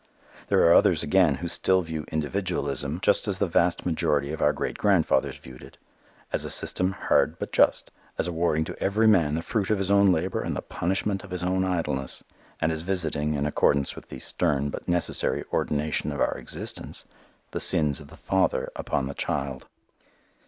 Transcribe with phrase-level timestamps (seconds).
[0.47, 4.51] There are others again who still view individualism just as the vast majority of our
[4.51, 5.77] great grandfathers viewed it,
[6.33, 9.91] as a system hard but just: as awarding to every man the fruit of his
[9.91, 12.23] own labor and the punishment of his own idleness,
[12.59, 17.05] and as visiting, in accordance with the stern but necessary ordination of our existence,
[17.51, 19.67] the sins of the father upon the child.